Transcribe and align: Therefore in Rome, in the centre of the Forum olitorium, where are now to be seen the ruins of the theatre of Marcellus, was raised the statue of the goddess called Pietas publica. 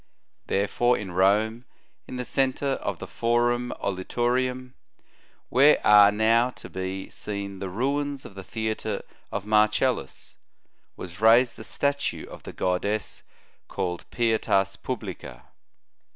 Therefore 0.47 0.97
in 0.97 1.11
Rome, 1.11 1.63
in 2.07 2.15
the 2.15 2.25
centre 2.25 2.79
of 2.81 2.97
the 2.97 3.05
Forum 3.05 3.71
olitorium, 3.83 4.73
where 5.49 5.79
are 5.85 6.11
now 6.11 6.49
to 6.49 6.71
be 6.71 7.07
seen 7.11 7.59
the 7.59 7.69
ruins 7.69 8.25
of 8.25 8.33
the 8.33 8.43
theatre 8.43 9.03
of 9.31 9.45
Marcellus, 9.45 10.37
was 10.95 11.21
raised 11.21 11.55
the 11.55 11.63
statue 11.63 12.25
of 12.25 12.41
the 12.41 12.51
goddess 12.53 13.21
called 13.67 14.09
Pietas 14.09 14.75
publica. 14.75 15.43